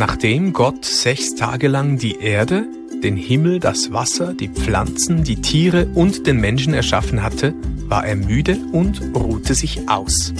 [0.00, 2.66] Nachdem Gott sechs Tage lang die Erde,
[3.04, 7.52] den Himmel, das Wasser, die Pflanzen, die Tiere und den Menschen erschaffen hatte,
[7.86, 10.32] war er müde und ruhte sich aus.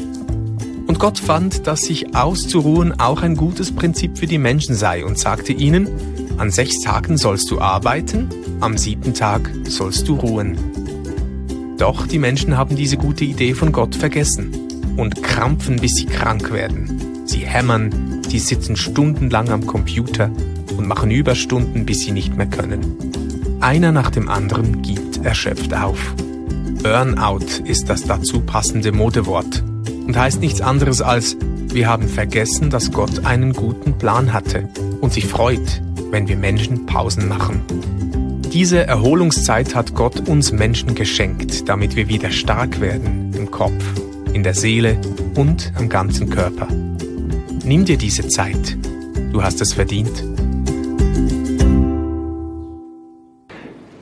[0.87, 5.19] Und Gott fand, dass sich auszuruhen auch ein gutes Prinzip für die Menschen sei und
[5.19, 5.89] sagte ihnen,
[6.39, 8.31] an sechs Tagen sollst du arbeiten,
[8.61, 10.57] am siebten Tag sollst du ruhen.
[11.77, 14.57] Doch die Menschen haben diese gute Idee von Gott vergessen
[14.97, 17.27] und krampfen, bis sie krank werden.
[17.27, 20.31] Sie hämmern, die sitzen stundenlang am Computer
[20.77, 22.97] und machen Überstunden, bis sie nicht mehr können.
[23.61, 26.15] Einer nach dem anderen gibt erschöpft auf.
[26.83, 29.63] Burnout ist das dazu passende Modewort
[30.07, 31.37] und heißt nichts anderes als,
[31.69, 34.69] wir haben vergessen, dass Gott einen guten Plan hatte
[35.01, 37.61] und sich freut, wenn wir Menschen Pausen machen.
[38.53, 43.85] Diese Erholungszeit hat Gott uns Menschen geschenkt, damit wir wieder stark werden im Kopf,
[44.33, 44.99] in der Seele
[45.37, 46.67] und am ganzen Körper.
[47.71, 48.77] Nimm dir diese Zeit.
[49.33, 50.25] Du hast es verdient.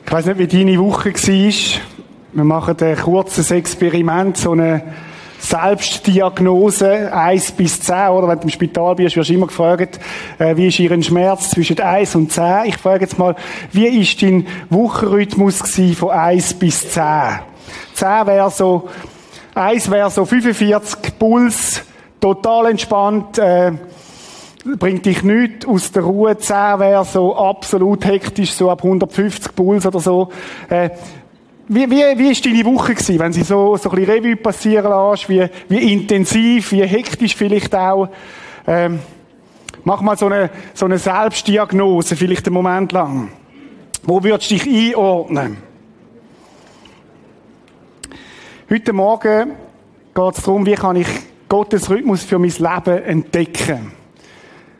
[0.03, 1.53] Ich weiß nicht, wie deine Woche war.
[2.33, 4.81] Wir machen ein kurzes Experiment, so eine
[5.37, 8.29] Selbstdiagnose, 1 bis 10, oder?
[8.29, 9.99] Wenn du im Spital bist, wirst du immer gefragt,
[10.39, 12.65] äh, wie ist Ihren Schmerz zwischen 1 und 10?
[12.65, 13.35] Ich frage jetzt mal,
[13.71, 15.61] wie ist dein Wochenrhythmus
[15.95, 17.03] von 1 bis 10?
[17.93, 18.89] 10 wäre so,
[19.53, 21.83] 1 wäre so 45 Puls,
[22.19, 23.71] total entspannt, äh,
[24.77, 26.37] bringt dich nichts aus der Ruhe.
[26.37, 30.29] 10 wäre so absolut hektisch, so ab 150 Puls oder so.
[30.69, 30.89] Äh,
[31.67, 34.91] wie, wie, wie ist deine Woche gewesen, wenn sie so, so ein bisschen Revue passieren
[34.91, 35.29] lässt?
[35.29, 38.09] Wie, wie intensiv, wie hektisch vielleicht auch?
[38.65, 38.99] Ähm,
[39.83, 43.29] mach mal so eine, so eine Selbstdiagnose, vielleicht einen Moment lang.
[44.03, 45.57] Wo würdest du dich einordnen?
[48.69, 49.51] Heute Morgen
[50.13, 51.07] geht es darum, wie kann ich
[51.49, 53.98] Gottes Rhythmus für mein Leben entdecken.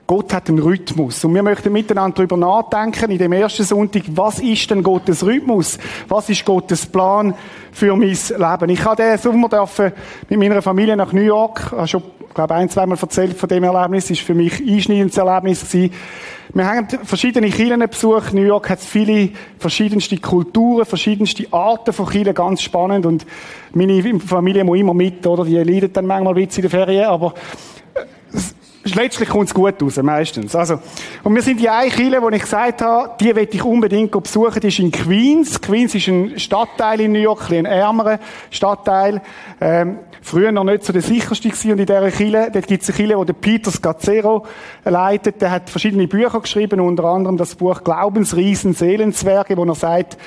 [0.09, 1.23] Gott hat einen Rhythmus.
[1.23, 5.77] Und wir möchten miteinander darüber nachdenken, in dem ersten Sonntag, was ist denn Gottes Rhythmus?
[6.07, 7.35] Was ist Gottes Plan
[7.71, 8.69] für mein Leben?
[8.69, 9.91] Ich habe diesen Sommer dürfen
[10.27, 12.01] mit meiner Familie nach New York, ich schon,
[12.33, 15.93] glaube ein, zweimal erzählt von dem Erlebnis, das war für mich ein einschneidendes Erlebnis gewesen.
[16.55, 18.33] Wir haben verschiedene Kirchen besucht.
[18.33, 23.05] New York hat viele verschiedenste Kulturen, verschiedenste Arten von Kirchen, ganz spannend.
[23.05, 23.27] Und
[23.75, 25.45] meine Familie muss immer mit, oder?
[25.45, 27.35] Die leidet dann manchmal ein bisschen in der Ferien, aber
[28.83, 30.55] letztlich kommt es gut raus, meistens.
[30.55, 30.79] Also,
[31.23, 34.59] und wir sind die eine Kirche, wo ich gesagt habe, die will ich unbedingt besuchen,
[34.59, 35.61] die ist in Queens.
[35.61, 38.19] Queens ist ein Stadtteil in New York, ein ärmerer
[38.49, 39.21] Stadtteil.
[39.61, 41.71] Ähm, früher noch nicht so der sicherste gewesen.
[41.71, 44.45] Und in dieser Kirche, dort gibt es eine Kirche, wo der Peter Scazzero
[44.85, 45.41] leitet.
[45.41, 50.17] Der hat verschiedene Bücher geschrieben, unter anderem das Buch Glaubensriesen, Seelenzwerge, wo er sagt,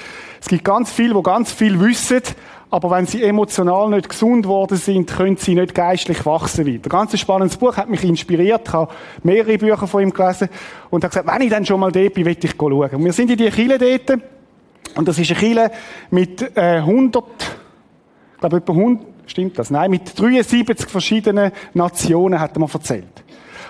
[0.41, 2.23] es gibt ganz viel, wo ganz viel wissen,
[2.73, 6.89] aber wenn sie emotional nicht gesund worden sind, können sie nicht geistlich wachsen wieder.
[6.89, 8.63] Ganz ein spannendes Buch, hat mich inspiriert.
[8.67, 8.91] Ich habe
[9.23, 10.49] mehrere Bücher von ihm gelesen
[10.89, 12.91] und habe gesagt, wenn ich dann schon mal dort bin, will ich schauen.
[12.91, 14.23] Und wir sind in die Kille dort
[14.97, 15.71] und das ist eine Kille
[16.11, 17.25] mit äh, 100,
[18.33, 19.71] ich glaube etwa 100, stimmt das?
[19.71, 23.22] Nein, mit 73 verschiedenen Nationen hat er mir erzählt.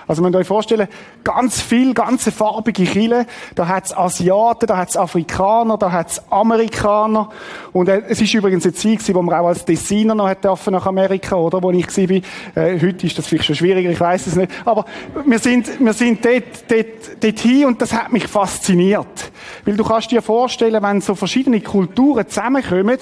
[0.07, 0.87] Also man euch vorstellen,
[1.23, 3.25] ganz viel, ganze farbige Chile.
[3.55, 7.29] Da hat's Asiaten, da hat's Afrikaner, da hat's Amerikaner.
[7.71, 10.43] Und äh, es ist übrigens eine Zeit gewesen, wo man auch als Designer noch hat
[10.43, 11.61] nach Amerika, oder?
[11.61, 12.63] Wo ich war.
[12.63, 14.51] Äh, heute ist das vielleicht schon schwieriger, ich weiß es nicht.
[14.65, 14.85] Aber
[15.25, 19.31] wir sind, wir sind dort, dort, dort hin und das hat mich fasziniert.
[19.65, 22.97] Weil du kannst dir vorstellen, wenn so verschiedene Kulturen zusammenkommen,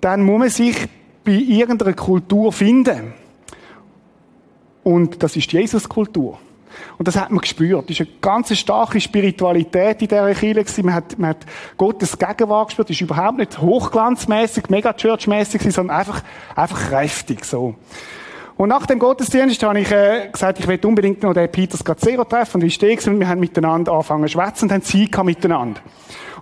[0.00, 0.76] dann muss man sich
[1.24, 3.14] bei irgendeiner Kultur finden.
[4.82, 6.38] Und das ist die Jesuskultur.
[6.98, 7.88] Und das hat man gespürt.
[7.88, 10.82] Das ist eine ganz starke Spiritualität in dieser Kirche.
[10.82, 12.88] Man hat, man hat Gottes Gegenwart gespürt.
[12.88, 16.22] Das ist überhaupt nicht hochglanzmäßig, mega churchmäßig, sondern einfach,
[16.56, 17.74] einfach kräftig, so.
[18.56, 22.24] Und nach dem Gottesdienst habe ich äh, gesagt, ich will unbedingt noch den Peter Scazzero
[22.24, 22.60] treffen.
[22.60, 25.80] Und ich stehe und wir haben miteinander angefangen zu schwätzen und haben Zeit miteinander.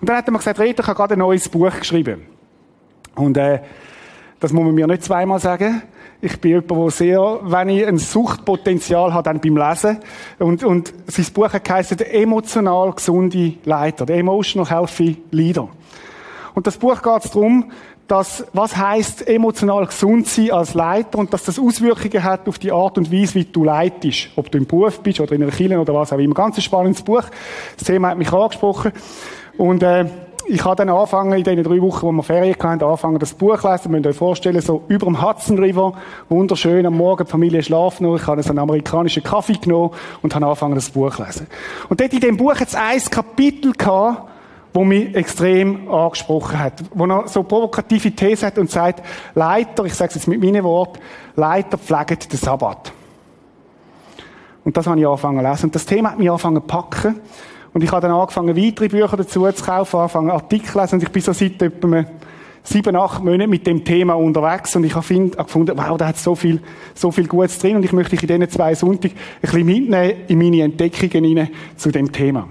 [0.00, 2.26] Und dann hat er mir gesagt, Rita, ich habe gerade ein neues Buch geschrieben.
[3.14, 3.60] Und äh,
[4.40, 5.82] das muss man mir nicht zweimal sagen.
[6.22, 9.99] Ich bin jemand, der sehr, wenn ich ein Suchtpotenzial habe, dann beim Lesen.
[10.38, 15.69] Und, und sein Buch heisst emotional gesunde Leiter, der Emotional Healthy Leader.
[16.55, 17.70] Und das Buch geht darum,
[18.06, 22.72] dass, was heißt emotional gesund sein als Leiter und dass das Auswirkungen hat auf die
[22.72, 24.31] Art und Weise, wie du leitest.
[24.37, 26.34] Ob du im Beruf bist oder in einer Kirche oder was auch immer.
[26.34, 27.22] Ganz ein spannendes Buch.
[27.78, 28.93] Das Thema hat mich angesprochen.
[29.56, 30.06] Und, äh,
[30.50, 33.61] ich habe dann angefangen, in den drei Wochen, wo wir Ferien hatten, angefangen, das Buch
[33.61, 33.82] zu lesen.
[33.85, 35.93] Ihr müsst euch vorstellen, so über dem Hudson River,
[36.29, 38.17] wunderschön, am Morgen, die Familie schlafen noch.
[38.17, 39.91] Ich habe einen amerikanischen Kaffee genommen
[40.23, 41.47] und habe angefangen, das Buch zu lesen.
[41.88, 44.29] Und dort in dem Buch hat es ein Kapitel gehabt,
[44.73, 46.75] wo mich extrem angesprochen hat.
[46.94, 49.03] Wo er so provokative These hat und sagt,
[49.35, 50.99] Leiter, ich sage es jetzt mit meinen Worten,
[51.37, 52.93] Leiter pflegen den Sabbat.
[54.64, 55.64] Und das habe ich angefangen zu lesen.
[55.67, 57.20] Und das Thema hat mich angefangen zu packen.
[57.72, 60.94] Und ich habe dann angefangen, weitere Bücher dazu zu kaufen, angefangen Artikel zu lesen.
[60.96, 62.05] Und ich bin so seit etwa
[62.62, 64.75] sieben, acht Monaten mit dem Thema unterwegs.
[64.76, 66.61] Und ich habe gefunden, wow, da hat so viel,
[66.94, 67.76] so viel Gutes drin.
[67.76, 71.50] Und ich möchte dich in diesen zwei Sonntagen ein bisschen mitnehmen in meine Entdeckungen hinein
[71.76, 72.49] zu dem Thema.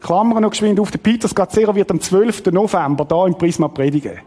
[0.00, 0.90] Klammern noch geschwind auf.
[0.90, 2.46] Der Peter Scazzero wird am 12.
[2.46, 4.18] November da im Prisma predigen.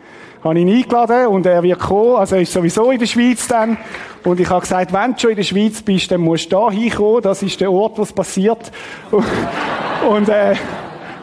[0.44, 2.15] Habe ihn eingeladen und er wird kommen.
[2.15, 3.77] Also er ist sowieso in der Schweiz dann.
[4.24, 6.71] Und ich habe gesagt, wenn du schon in der Schweiz bist, dann musst du da
[6.71, 7.21] hinkommen.
[7.21, 8.71] Das ist der Ort, wo es passiert.
[10.09, 10.56] Und, äh,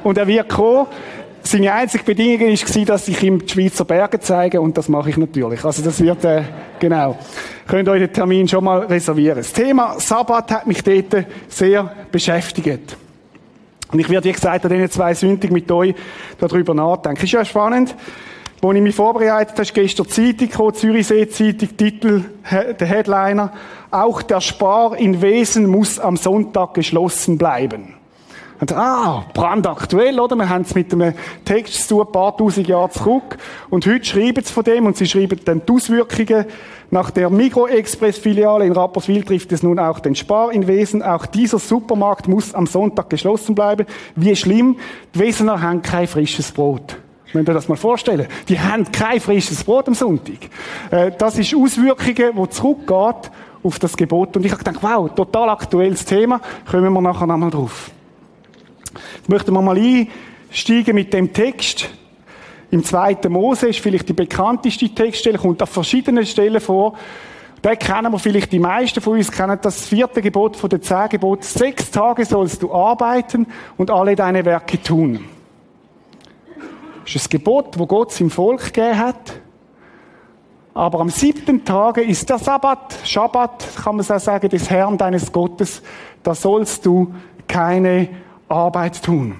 [0.05, 0.87] und er wird kommen.
[1.43, 5.17] Seine einzige Bedingung war, dass ich ihm die Schweizer Berge zeige und das mache ich
[5.17, 5.65] natürlich.
[5.65, 6.43] Also das wird, äh,
[6.79, 7.17] genau.
[7.67, 9.39] Könnt ihr euch den Termin schon mal reservieren.
[9.39, 12.97] Das Thema Sabbat hat mich dort sehr beschäftigt.
[13.93, 15.95] Und ich werde, wie gesagt, an diesen zwei Sündigen mit euch
[16.39, 17.25] darüber nachdenken.
[17.25, 17.95] Ist ja spannend.
[18.63, 23.53] Als ich mich vorbereitet habe, gestern Zeitung gekommen, Zürichsee Zeitung, Titel, der Headliner.
[23.91, 27.95] Auch der Spar in Wesen muss am Sonntag geschlossen bleiben.
[28.59, 30.35] Und, ah, brandaktuell, oder?
[30.37, 31.13] Wir haben es mit einem
[31.45, 33.37] Text zu ein paar tausend Jahre zurück.
[33.69, 36.47] Und heute schreiben sie von dem und sie schreiben dann die Auswirkungen.
[36.91, 41.03] Nach der Migro-Express-Filiale in Rapperswil trifft es nun auch den Spar in Wesen.
[41.03, 43.87] Auch dieser Supermarkt muss am Sonntag geschlossen bleiben.
[44.15, 44.79] Wie schlimm.
[45.15, 46.97] Die Wesener haben kein frisches Brot.
[47.33, 48.29] Könnt ihr das mal vorstellen?
[48.49, 50.49] Die haben kein frisches Brot am Sonntag.
[50.91, 53.15] Äh, das ist Auswirkungen, die zurückgehen
[53.63, 54.37] auf das Gebot.
[54.37, 56.41] Und ich habe gedacht, wow, total aktuelles Thema.
[56.71, 57.91] Kommen wir nachher nochmal drauf.
[59.17, 61.91] Jetzt möchten wir mal einsteigen mit dem Text.
[62.71, 66.95] Im zweiten Mose ist vielleicht die bekannteste Textstelle, kommt auf verschiedenen Stellen vor.
[67.63, 71.09] Da kennen wir vielleicht die meisten von uns, kennen das vierte Gebot von den zehn
[71.09, 71.43] Geboten.
[71.43, 73.47] Sechs Tage sollst du arbeiten
[73.77, 75.25] und alle deine Werke tun.
[77.07, 79.41] Das ist ein Gebot, wo Gott seinem Volk gegeben hat.
[80.75, 85.31] Aber am siebten Tage ist der Sabbat, Schabbat, kann man so sagen, des Herrn deines
[85.31, 85.83] Gottes.
[86.25, 87.15] Da sollst du
[87.47, 88.09] keine
[88.49, 89.37] Arbeit tun.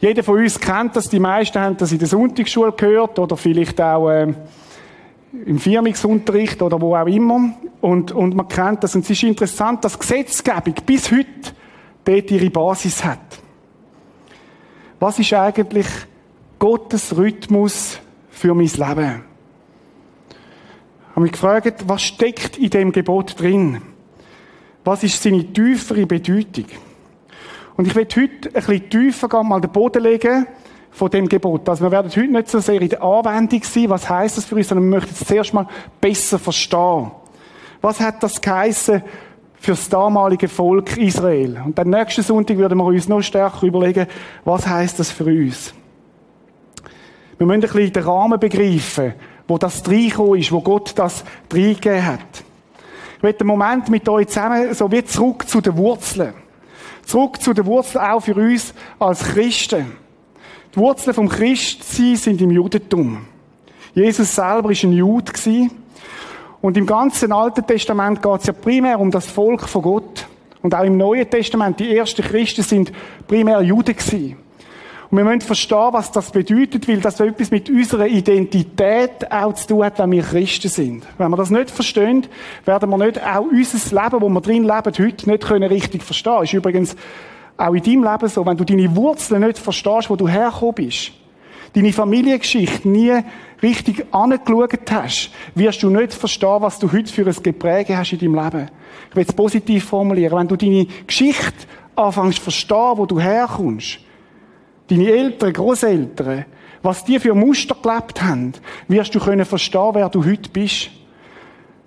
[0.00, 3.80] Jeder von uns kennt das, die meisten haben das in der Sonntagsschule gehört oder vielleicht
[3.80, 4.34] auch äh,
[5.46, 7.52] im Firmungsunterricht oder wo auch immer.
[7.80, 8.96] Und, und man kennt das.
[8.96, 11.52] Und es ist interessant, dass Gesetzgebung bis heute
[12.04, 13.18] dort ihre Basis hat.
[15.00, 15.86] Was ist eigentlich
[16.58, 18.00] Gottes Rhythmus
[18.30, 19.22] für mein Leben?
[20.30, 23.80] Ich habe mich gefragt, was steckt in dem Gebot drin?
[24.84, 26.66] Was ist seine tiefere Bedeutung?
[27.76, 30.46] Und ich will heute ein bisschen tiefer gehen, mal den Boden legen
[30.90, 31.68] von dem Gebot.
[31.68, 34.56] Also wir werden heute nicht so sehr in der Anwendung sein, was heißt das für
[34.56, 35.68] uns, sondern wir möchten es zuerst mal
[36.00, 37.12] besser verstehen.
[37.80, 39.02] Was hat das geheissen
[39.60, 41.62] für das damalige Volk Israel?
[41.64, 44.06] Und dann nächsten Sonntag würden wir uns noch stärker überlegen,
[44.44, 45.74] was heißt das für uns?
[47.38, 49.14] Wir müssen ein bisschen den Rahmen begreifen,
[49.46, 52.44] wo das reingekommen ist, wo Gott das reingegeben hat.
[53.16, 56.34] Ich möchte einen Moment mit euch zusammen so wie zurück zu den Wurzeln.
[57.04, 59.92] Zurück zu den Wurzeln auch für uns als Christen.
[60.74, 63.26] Die Wurzeln vom Christsein sind im Judentum.
[63.94, 65.32] Jesus selber ist ein Jude
[66.60, 70.26] Und im ganzen Alten Testament geht es ja primär um das Volk von Gott.
[70.62, 72.92] Und auch im Neuen Testament, die ersten Christen sind
[73.26, 74.36] primär Juden gewesen.
[75.10, 79.68] Und wir müssen verstehen, was das bedeutet, weil das etwas mit unserer Identität auch zu
[79.68, 81.06] tun hat, wenn wir Christen sind.
[81.16, 82.26] Wenn wir das nicht verstehen,
[82.66, 86.42] werden wir nicht auch unser Leben, wo wir drin leben, heute nicht können richtig verstehen.
[86.42, 86.94] Ist übrigens
[87.56, 91.12] auch in deinem Leben so, wenn du deine Wurzeln nicht verstehst, wo du hergekommen bist,
[91.74, 93.20] deine Familiengeschichte nie
[93.62, 98.18] richtig angeschaut hast, wirst du nicht verstehen, was du heute für ein Gepräge hast in
[98.18, 98.70] deinem Leben.
[99.10, 100.38] Ich will es positiv formulieren.
[100.38, 103.98] Wenn du deine Geschichte anfängst zu verstehen, wo du herkommst,
[104.88, 106.44] deine Eltern, Großeltern,
[106.82, 108.52] was die für Muster gelebt haben,
[108.86, 110.90] wirst du können verstehen, wer du heute bist.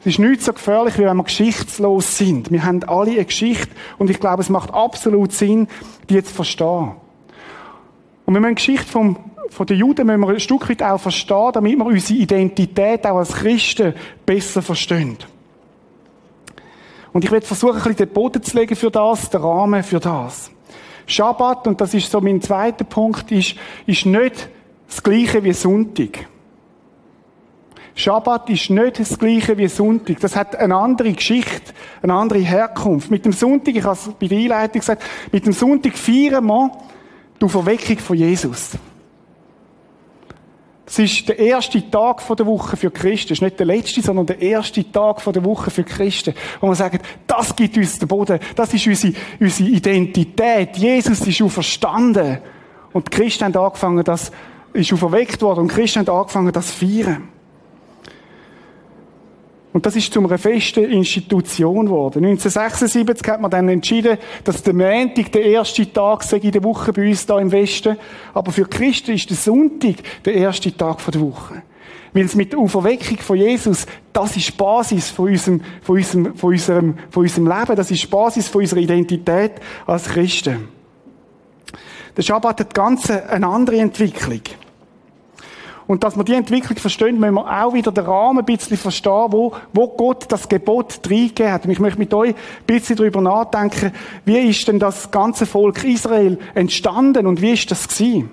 [0.01, 2.51] Es ist nicht so gefährlich, wie wenn wir geschichtslos sind.
[2.51, 3.69] Wir haben alle eine Geschichte
[4.00, 5.67] und ich glaube, es macht absolut Sinn,
[6.09, 6.93] die zu verstehen.
[8.31, 9.17] Und wir müssen die Geschichte vom,
[9.50, 13.17] von den Juden müssen wir ein Stück weit auch verstehen, damit wir unsere Identität auch
[13.17, 13.93] als Christen
[14.25, 15.17] besser verstehen.
[17.11, 20.00] Und ich werde versuchen, ein bisschen den Boden zu legen für das, den Rahmen für
[20.00, 20.50] das.
[21.07, 24.47] Schabbat, und das ist so mein zweiter Punkt, ist, ist nicht
[24.88, 26.25] das Gleiche wie Sonntag.
[27.95, 30.21] Schabbat ist nicht das Gleiche wie Sonntag.
[30.21, 33.11] Das hat eine andere Geschichte, eine andere Herkunft.
[33.11, 36.71] Mit dem Sonntag, ich habe es bei der Einleitung gesagt, mit dem Sonntag feiern wir
[37.41, 38.71] die Verweckung von Jesus.
[40.86, 43.31] Es ist der erste Tag der Woche für Christen.
[43.31, 46.33] Es ist nicht der letzte, sondern der erste Tag der Woche für Christen.
[46.60, 48.39] Wo man sagt, das gibt uns den Boden.
[48.55, 50.75] Das ist unsere, unsere Identität.
[50.75, 52.39] Jesus ist auferstanden.
[52.91, 54.33] Und die Christen haben angefangen, das
[54.74, 55.62] ist auferweckt worden.
[55.62, 57.29] Und die Christen haben angefangen, das zu feiern.
[59.73, 62.25] Und das ist zu einer festen Institution geworden.
[62.25, 66.91] 1976 hat man dann entschieden, dass der Montag der erste Tag sei in der Woche
[66.91, 67.97] bei uns da im Westen.
[68.33, 71.63] Aber für Christen ist der Sonntag der erste Tag der Woche.
[72.13, 76.35] Weil es mit der Auferweckung von Jesus, das ist die Basis von unserem, von unserem,
[76.35, 77.75] von unserem, von unserem Leben.
[77.77, 79.53] Das ist die Basis von unserer Identität
[79.85, 80.67] als Christen.
[82.17, 84.41] Der Schabbat hat ganz eine andere Entwicklung.
[85.91, 89.25] Und dass wir die Entwicklung verstehen, müssen wir auch wieder den Rahmen ein bisschen verstehen,
[89.27, 91.65] wo, wo Gott das Gebot reingegeben hat.
[91.65, 93.91] Und ich möchte mit euch ein bisschen darüber nachdenken,
[94.24, 98.29] wie ist denn das ganze Volk Israel entstanden und wie ist das gewesen?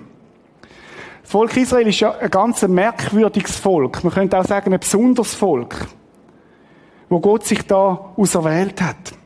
[1.21, 4.05] Das Volk Israel ist ja ein ganz merkwürdiges Volk.
[4.05, 5.89] Man könnte auch sagen, ein besonderes Volk,
[7.09, 9.18] wo Gott sich da auserwählt hat.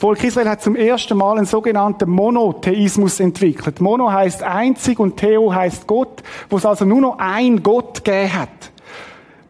[0.00, 3.82] Volk Israel hat zum ersten Mal einen sogenannten Monotheismus entwickelt.
[3.82, 8.32] Mono heißt einzig und Theo heißt Gott, wo es also nur noch ein Gott gegeben
[8.32, 8.72] hat.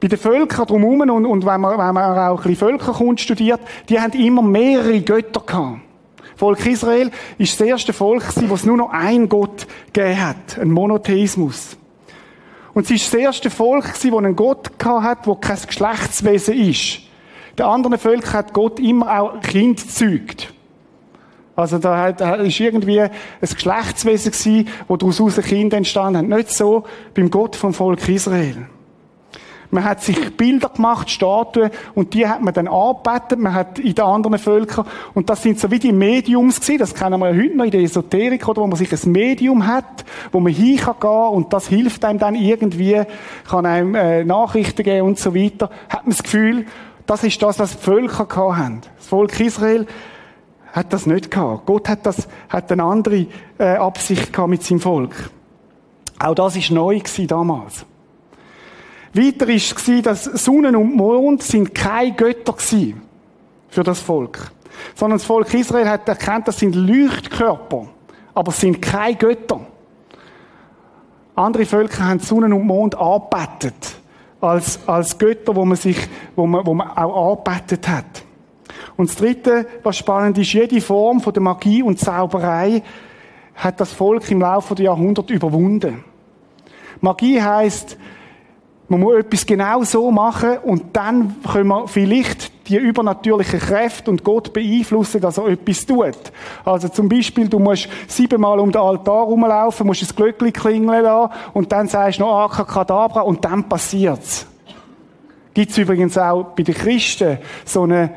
[0.00, 3.60] Bei den Völkern drumherum und, und wenn, man, wenn man auch ein bisschen Völkerkunst studiert,
[3.88, 5.82] die haben immer mehrere Götter gehabt.
[6.34, 10.58] Volk Israel ist das erste Volk, wo es nur noch ein Gott gegeben hat.
[10.60, 11.76] Ein Monotheismus.
[12.74, 17.02] Und es ist das erste Volk, das einen Gott gehabt hat, wo kein Geschlechtswesen ist.
[17.60, 20.50] Der anderen Völker hat Gott immer auch Kind gezeugt.
[21.54, 23.10] Also da ist irgendwie ein
[23.42, 26.38] Geschlechtswesen gewesen, wo daraus ein Kind entstanden hat.
[26.38, 28.66] Nicht so beim Gott vom Volk Israel.
[29.70, 33.38] Man hat sich Bilder gemacht, Statuen, und die hat man dann angebetet.
[33.38, 36.94] Man hat in den anderen Völkern, und das sind so wie die Mediums gewesen, das
[36.94, 40.06] kennen wir ja heute noch in der Esoterik, oder, wo man sich ein Medium hat,
[40.32, 43.02] wo man hin kann und das hilft einem dann irgendwie,
[43.48, 45.70] kann einem äh, Nachrichten geben und so weiter.
[45.88, 46.66] Hat man das Gefühl,
[47.10, 48.82] das ist das, was die Völker haben.
[48.96, 49.84] Das Volk Israel
[50.72, 51.66] hat das nicht gehabt.
[51.66, 53.26] Gott hat das, hat eine andere
[53.58, 55.28] äh, Absicht gehabt mit seinem Volk.
[56.20, 57.84] Auch das ist neu gewesen damals.
[59.12, 63.02] Weiter ist es dass Sonne und Mond sind keine Götter gewesen
[63.70, 64.52] für das Volk.
[64.94, 67.88] Sondern das Volk Israel hat erkannt, das sind Leuchtkörper.
[68.34, 69.66] Aber es sind keine Götter.
[71.34, 73.99] Andere Völker haben Sonne und Mond angebetet
[74.40, 75.96] als, als Götter, wo man sich,
[76.36, 78.24] wo man, wo man auch angebetet hat.
[78.96, 82.82] Und das dritte, was spannend ist, jede Form von der Magie und Zauberei
[83.54, 86.04] hat das Volk im Laufe der Jahrhunderte überwunden.
[87.00, 87.96] Magie heißt,
[88.88, 94.24] man muss etwas genau so machen und dann können wir vielleicht die übernatürlichen Kräfte und
[94.24, 96.32] Gott beeinflussen, dass er etwas tut.
[96.64, 101.32] Also zum Beispiel, du musst siebenmal um den Altar rumlaufen, musst das Glöckchen klingeln lassen
[101.52, 104.46] und dann sagst du noch Akakadabra und dann passiert's.
[105.52, 108.10] Gibt's übrigens auch bei den Christen so eine,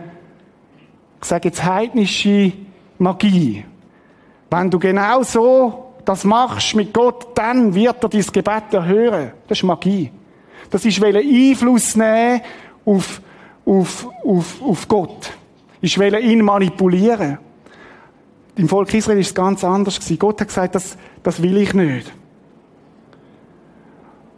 [1.19, 2.53] ich sage jetzt heidnische
[2.99, 3.65] Magie.
[4.49, 9.31] Wenn du genau so das machst mit Gott, dann wird er dein Gebet erhören.
[9.47, 10.11] Das ist Magie.
[10.69, 12.41] Das ist Einfluss nehmen
[12.85, 13.21] auf,
[13.65, 15.31] auf, auf, auf Gott.
[15.81, 17.39] Ich will ihn manipulieren.
[18.55, 19.99] Im Volk Israel ist es ganz anders.
[20.19, 22.11] Gott hat gesagt, das, das will ich nicht.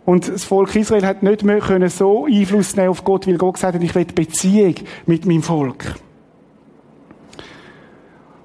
[0.05, 3.55] Und das Volk Israel hat nicht mehr können so Einfluss nehmen auf Gott, weil Gott
[3.55, 4.75] gesagt hat, ich will Beziehung
[5.07, 5.95] mit meinem Volk.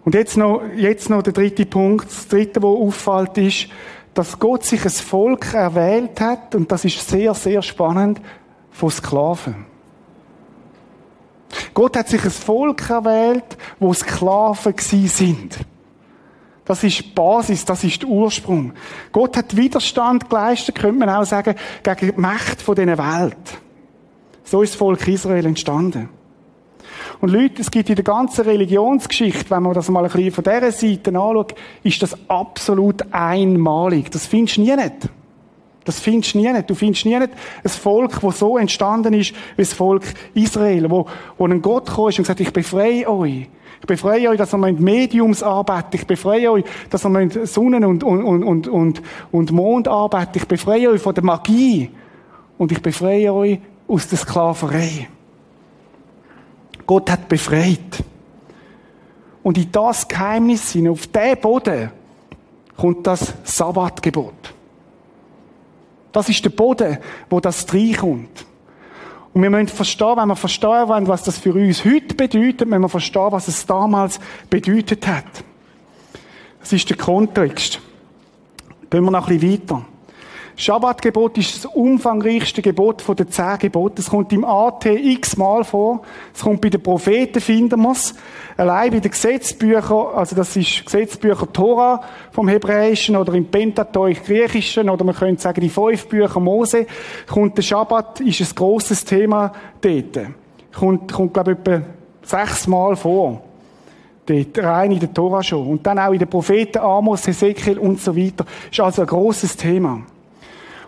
[0.04, 2.06] Und jetzt noch, jetzt noch der dritte Punkt.
[2.06, 3.68] Das dritte, was auffällt, ist,
[4.14, 8.20] dass Gott sich ein Volk erwählt hat, und das ist sehr, sehr spannend,
[8.70, 9.70] von Sklaven.
[11.75, 15.59] Gott hat sich ein Volk erwählt, wo Sklaven gsi sind.
[16.65, 18.73] Das ist die Basis, das ist der Ursprung.
[19.11, 23.37] Gott hat Widerstand geleistet, könnte man auch sagen, gegen die Macht dieser Welt.
[24.45, 26.09] So ist das Volk Israel entstanden.
[27.21, 30.45] Und Leute, es gibt in der ganzen Religionsgeschichte, wenn man das mal ein bisschen von
[30.45, 34.11] dieser Seite anschaut, ist das absolut einmalig.
[34.11, 35.09] Das findest du nie nicht.
[35.84, 36.68] Das findest du nie nicht.
[36.68, 37.32] Du findest nie nicht
[37.64, 40.02] ein Volk, das so entstanden ist, wie das Volk
[40.34, 41.06] Israel, wo,
[41.38, 43.49] wo ein Gott kam und gesagt ich befreie euch.
[43.80, 45.94] Ich befreie euch, dass ihr mit Mediums arbeitet.
[45.94, 50.37] Ich befreie euch, dass ihr mit Sonnen und, und, und, und, und Mond arbeitet.
[50.37, 51.90] Ich befreie euch von der Magie.
[52.58, 53.58] Und ich befreie euch
[53.88, 55.08] aus der Sklaverei.
[56.87, 58.04] Gott hat befreit.
[59.42, 61.90] Und in das Geheimnis auf diesen Boden,
[62.76, 64.54] kommt das Sabbatgebot.
[66.12, 66.99] Das ist der Boden,
[67.29, 68.47] wo das reinkommt.
[69.33, 72.83] Und wir müssen verstehen, wenn wir verstehen wollen, was das für uns heute bedeutet, müssen
[72.83, 75.45] wir verstehen, was es damals bedeutet hat.
[76.59, 77.81] Das ist der Kontext.
[78.90, 79.87] Gehen wir noch ein bisschen weiter.
[80.61, 83.97] Schabbatgebot ist das umfangreichste Gebot von den zehn Geboten.
[83.99, 86.02] Es kommt im AT x-mal vor.
[86.35, 88.14] Es kommt bei den Propheten, finden wir es.
[88.59, 94.90] Allein bei den Gesetzbüchern, also das ist Gesetzbücher Tora vom Hebräischen oder im Pentateuch Griechischen
[94.90, 96.87] oder man könnte sagen die fünf Bücher Mose,
[97.26, 100.19] kommt der Schabbat, ist ein grosses Thema dort.
[100.75, 101.87] Kommt, kommt glaube ich etwa
[102.23, 103.40] sechsmal vor.
[104.26, 105.67] Dort, rein in der Tora schon.
[105.67, 108.45] Und dann auch in den Propheten Amos, Hesekiel und so weiter.
[108.71, 110.02] Ist also ein grosses Thema.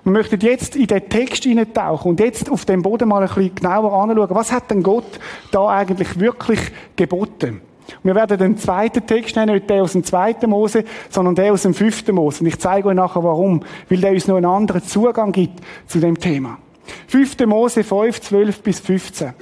[0.04, 3.54] Wir möchten jetzt in den Text hineintauchen und jetzt auf dem Boden mal ein bisschen
[3.54, 5.20] genauer anschauen, was hat denn Gott
[5.52, 6.60] da eigentlich wirklich
[6.96, 7.60] geboten?
[8.02, 11.62] Wir werden den zweiten Text nennen, nicht den aus dem zweiten Mose, sondern den aus
[11.62, 12.40] dem fünften Mose.
[12.40, 13.62] Und ich zeige euch nachher warum.
[13.88, 16.58] Weil der uns noch einen anderen Zugang gibt zu dem Thema.
[17.06, 19.34] Fünfte Mose 5, 12 bis 15.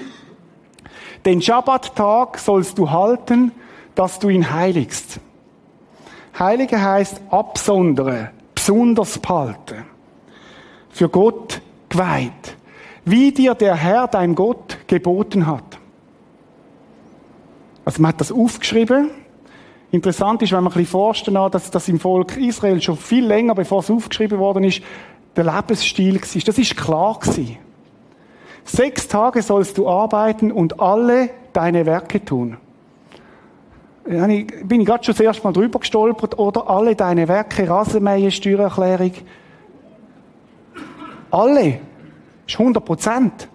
[1.25, 3.53] Den Schabbattag sollst du halten,
[3.95, 5.21] dass du ihn heiligst.
[6.39, 9.90] Heilige heißt absondere, besonders behalten
[10.91, 12.57] für Gott geweiht,
[13.05, 15.79] wie dir der Herr, dein Gott, geboten hat.
[17.85, 19.11] Also man hat das aufgeschrieben.
[19.91, 23.55] Interessant ist, wenn man ein bisschen forscht, dass das im Volk Israel schon viel länger,
[23.55, 24.83] bevor es aufgeschrieben worden ist,
[25.35, 26.43] der Lebensstil war.
[26.47, 27.57] Das ist klar gewesen.
[28.65, 32.59] Sechs Tage sollst du arbeiten und alle deine Werke tun.
[34.09, 38.31] Ja, bin ich gerade schon das erste Mal drüber gestolpert, oder alle deine Werke, Rasenmähen,
[38.31, 39.13] Steuererklärung,
[41.31, 41.81] alle.
[42.45, 43.49] Das ist 100 Prozent.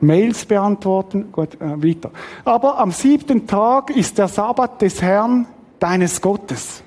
[0.00, 2.10] Mails beantworten, gut, äh, weiter.
[2.44, 5.46] Aber am siebten Tag ist der Sabbat des Herrn,
[5.78, 6.82] deines Gottes.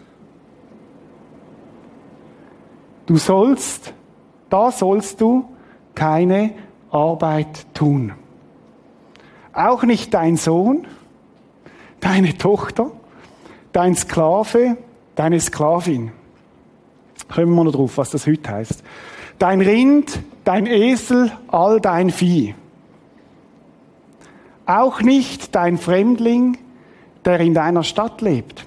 [3.05, 3.93] Du sollst,
[4.49, 5.49] da sollst du
[5.95, 6.53] keine
[6.91, 8.13] Arbeit tun.
[9.53, 10.85] Auch nicht dein Sohn,
[11.99, 12.91] deine Tochter,
[13.71, 14.77] dein Sklave,
[15.15, 16.11] deine Sklavin.
[17.27, 18.83] Kommen wir noch drauf, was das heute heißt.
[19.37, 22.55] Dein Rind, dein Esel, all dein Vieh.
[24.65, 26.57] Auch nicht dein Fremdling,
[27.25, 28.65] der in deiner Stadt lebt.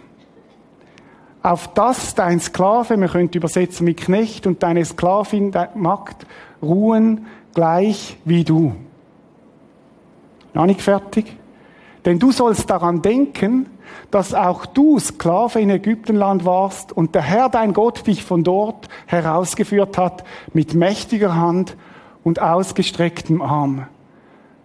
[1.42, 6.26] Auf das dein Sklave, man könnte übersetzen mit Knecht, und deine Sklavin, deine Magd,
[6.62, 8.74] ruhen gleich wie du.
[10.54, 11.36] Noch nicht fertig?
[12.04, 13.66] Denn du sollst daran denken,
[14.10, 18.88] dass auch du Sklave in Ägyptenland warst und der Herr dein Gott dich von dort
[19.06, 21.76] herausgeführt hat mit mächtiger Hand
[22.24, 23.86] und ausgestrecktem Arm.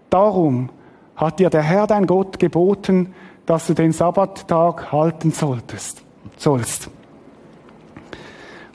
[0.10, 0.70] Darum
[1.16, 3.14] hat dir der Herr dein Gott geboten,
[3.46, 6.04] dass du den Sabbattag halten solltest,
[6.38, 6.90] sollst.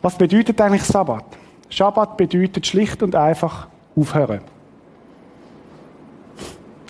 [0.01, 1.25] Was bedeutet eigentlich Sabbat?
[1.71, 4.41] Sabbat bedeutet schlicht und einfach aufhören.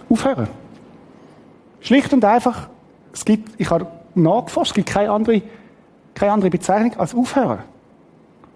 [0.08, 0.48] Aufhören.
[1.80, 2.68] Schlicht und einfach
[3.12, 5.42] es gibt, ich habe nachgeforscht, es gibt keine andere,
[6.14, 7.60] keine andere Bezeichnung als aufhören.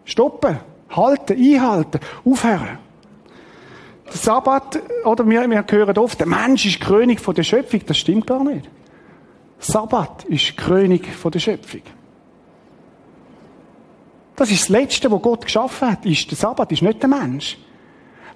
[0.04, 0.58] Stoppen,
[0.90, 2.78] halten, einhalten, aufhören.
[4.06, 7.80] Der Sabbat, oder wir, wir hören oft, der Mensch ist König von der Schöpfung.
[7.86, 8.68] Das stimmt gar nicht.
[9.58, 11.82] Sabbat ist König von der Schöpfung.
[14.36, 17.58] Das ist das Letzte, was Gott geschaffen hat, ist der Sabbat, ist nicht der Mensch.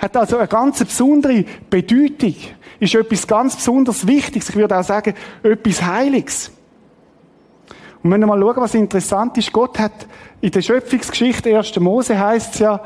[0.00, 2.34] Hat also eine ganz besondere Bedeutung
[2.80, 4.48] ist etwas ganz besonders Wichtiges.
[4.48, 6.50] Ich würde auch sagen, etwas Heiliges.
[8.02, 9.92] Und wenn wir mal schauen, was interessant ist, Gott hat
[10.40, 11.78] in der Schöpfungsgeschichte 1.
[11.80, 12.80] Mose heißt es ja,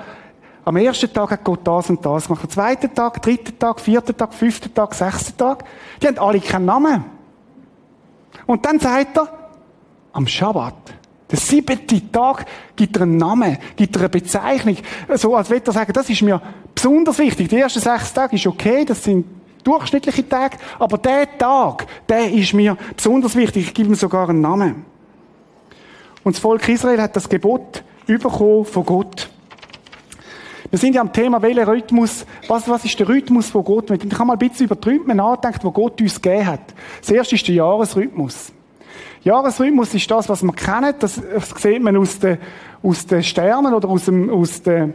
[0.64, 2.42] am ersten Tag hat Gott das und das gemacht.
[2.42, 5.64] Am zweiten Tag, dritten Tag, vierten Tag, fünften Tag, sechsten Tag.
[6.03, 7.05] Die haben alle keinen Namen.
[8.46, 9.29] Und dann sagt er,
[10.12, 10.74] am Schabbat,
[11.31, 14.77] der siebte Tag, gibt er einen Namen, gibt er eine Bezeichnung.
[15.15, 16.41] So als würde er sagen, das ist mir
[16.75, 17.49] besonders wichtig.
[17.49, 19.25] Die ersten sechs Tage ist okay, das sind
[19.65, 23.69] durchschnittliche Tage, aber der Tag, der ist mir besonders wichtig.
[23.69, 24.85] Ich gebe ihm sogar einen Namen.
[26.23, 29.31] Und das Volk Israel hat das Gebot bekommen von Gott.
[30.71, 34.05] Wir sind ja am Thema, welcher Rhythmus, was, was ist der Rhythmus, wo Gott mit?
[34.05, 36.75] Ich habe mal ein bisschen über die Rhythmen nachgedacht, wo Gott uns gegeben hat.
[37.01, 38.53] Das erste ist der Jahresrhythmus.
[39.25, 41.03] Jahresrhythmus ist das, was man kennt.
[41.03, 42.39] Das, das sieht man aus den,
[42.83, 44.95] aus den Sternen oder aus dem, aus den,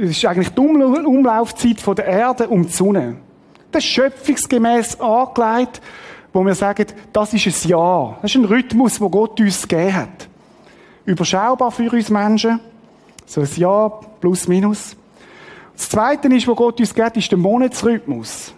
[0.00, 3.16] es ist eigentlich die Umlaufzeit von der Erde um die Sonne.
[3.72, 5.82] Das ist schöpfungsgemäß angelegt,
[6.32, 8.18] wo wir sagen, das ist ein Jahr.
[8.22, 10.28] Das ist ein Rhythmus, wo Gott uns gegeben hat.
[11.04, 12.60] Überschaubar für uns Menschen.
[13.26, 14.96] So ein Jahr plus minus.
[15.76, 18.54] Das Zweite ist, wo Gott uns gibt, ist der Monatsrhythmus.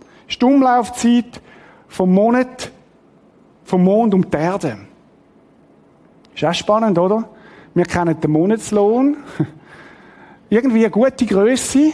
[0.00, 1.40] Das ist die Umlaufzeit
[1.88, 2.70] vom Monat,
[3.64, 4.78] vom Mond um die Erde.
[6.34, 7.28] Ist auch spannend, oder?
[7.74, 9.16] Wir kennen den Monatslohn.
[10.50, 11.92] Irgendwie eine gute Größe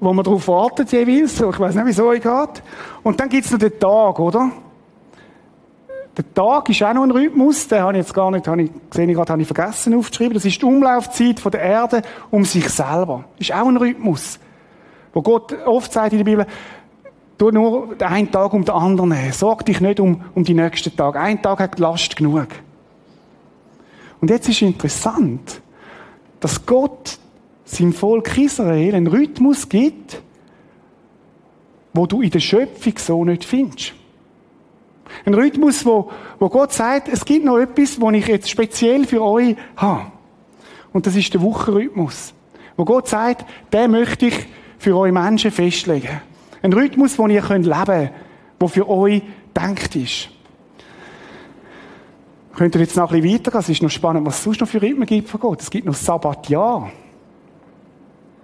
[0.00, 1.40] wo man darauf wartet jeweils.
[1.40, 2.62] Ich weiß nicht, wieso ich geht.
[3.02, 4.50] Und dann gibt's noch den Tag, oder?
[6.16, 8.70] Der Tag ist auch noch ein Rhythmus, den habe ich jetzt gar nicht, habe ich,
[8.90, 10.32] gesehen, gerade, habe ich vergessen aufzuschreiben.
[10.32, 13.24] Das ist die Umlaufzeit von der Erde um sich selber.
[13.38, 14.38] Ist auch ein Rhythmus.
[15.12, 16.46] Wo Gott oft sagt in der Bibel,
[17.38, 19.32] tu nur einen Tag um den anderen.
[19.32, 21.20] Sorg dich nicht um, um die nächsten Tage.
[21.20, 22.48] Ein Tag hat Last genug.
[24.20, 25.60] Und jetzt ist interessant,
[26.40, 27.18] dass Gott
[27.64, 30.22] seinem Volk Israel einen Rhythmus gibt,
[31.92, 33.94] wo du in der Schöpfung so nicht findest.
[35.24, 39.22] Ein Rhythmus, wo, wo Gott sagt, es gibt noch etwas, wo ich jetzt speziell für
[39.22, 40.12] euch habe.
[40.92, 42.34] Und das ist der Wochenrhythmus.
[42.76, 44.46] Wo Gott sagt, den möchte ich
[44.78, 46.20] für euch Menschen festlegen.
[46.62, 48.12] Ein Rhythmus, den ihr leben könnt,
[48.60, 49.22] der für euch
[49.54, 50.28] denkt ist.
[52.54, 53.60] Könnt ihr jetzt noch ein bisschen weitergehen?
[53.60, 55.60] Es ist noch spannend, was es sonst noch für Rhythmen gibt von Gott.
[55.60, 56.90] Es gibt noch Sabbatjahr.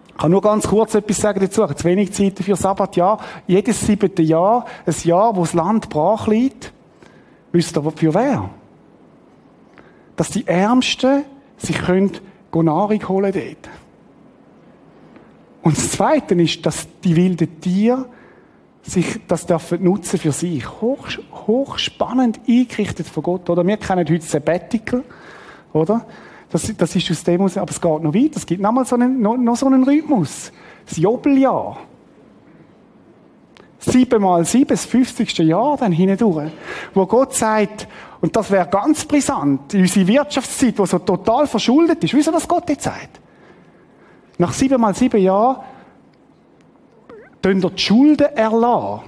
[0.08, 1.62] Ich kann nur ganz kurz etwas sagen dazu.
[1.62, 3.18] Ich habe zu wenig Zeit für Sabbatjahr.
[3.46, 6.72] Jedes siebte Jahr, ein Jahr, wo das Land brach liegt.
[7.52, 8.50] Wisst ihr, für wer?
[10.16, 11.24] Dass die Ärmsten
[11.56, 12.12] sich können
[12.54, 13.81] Nahrung holen dort.
[15.62, 18.06] Und das Zweite ist, dass die wilden Tiere
[18.82, 20.68] sich das dürfen nutzen für sich.
[20.80, 21.06] Hoch,
[21.46, 23.64] hochspannend eingerichtet von Gott, oder?
[23.64, 25.04] Wir kennen heute Sabbatical,
[25.72, 26.04] oder?
[26.50, 28.36] Das, das ist aus dem aber es geht noch weiter.
[28.36, 30.52] Es gibt noch mal so einen, noch, noch so einen Rhythmus.
[30.86, 31.78] Das Jobeljahr.
[33.78, 35.38] Sieben mal sieben, das 50.
[35.38, 36.52] Jahr dann hindurch.
[36.92, 37.88] Wo Gott sagt,
[38.20, 42.14] und das wäre ganz brisant, unsere Wirtschaftszeit, die so total verschuldet ist.
[42.14, 43.21] Wisst ihr, was Gott jetzt sagt?
[44.42, 45.58] Nach sieben mal sieben Jahren
[47.40, 49.02] tun die Schulden erlassen.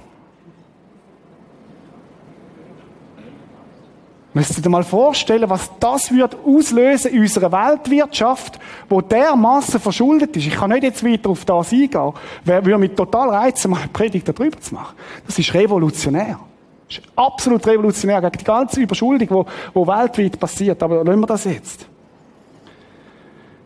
[4.33, 10.37] Müsst ihr dir mal vorstellen, was das wird auslösen in unserer Weltwirtschaft, wo dermaßen verschuldet
[10.37, 10.47] ist.
[10.47, 12.13] Ich kann nicht jetzt weiter auf das eingehen.
[12.45, 14.95] Wer würde mich total reizen, mal eine Predigt darüber zu machen.
[15.27, 16.39] Das ist revolutionär.
[16.87, 20.81] Das ist absolut revolutionär gegen die ganze Überschuldung, die weltweit passiert.
[20.81, 21.89] Aber lassen wir das jetzt.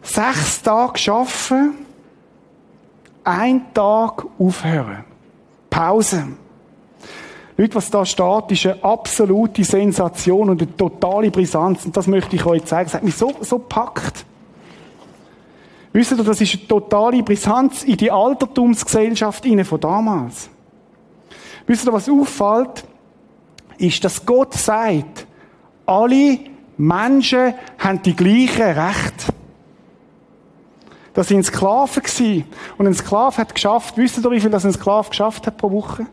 [0.09, 1.85] Sechs Tage arbeiten,
[3.23, 5.03] ein Tag aufhören.
[5.69, 6.23] Pause.
[7.55, 11.85] Leute, was da steht, ist eine absolute Sensation und eine totale Brisanz.
[11.85, 12.85] Und das möchte ich euch zeigen.
[12.85, 14.25] Das hat mich so, so packt.
[15.93, 20.49] Wisst ihr, das ist eine totale Brisanz in die Altertumsgesellschaft von damals.
[21.67, 22.83] Wisst ihr, was auffällt?
[23.77, 25.27] Ist, dass Gott sagt,
[25.85, 26.39] alle
[26.77, 29.38] Menschen haben die gleichen Rechte.
[31.19, 32.45] Das sind Sklaven gewesen.
[32.77, 35.69] Und ein Sklave hat geschafft, wisst ihr, wie viel das ein Sklave geschafft hat pro
[35.69, 36.05] Woche?